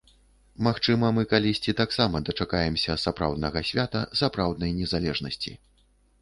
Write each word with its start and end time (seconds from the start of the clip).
Магчыма, 0.67 1.09
мы 1.17 1.25
калісьці 1.33 1.75
таксама 1.81 2.21
дачакаемся 2.29 2.97
сапраўднага 3.03 3.59
свята 3.69 4.01
сапраўднай 4.23 4.75
незалежнасці. 4.81 5.55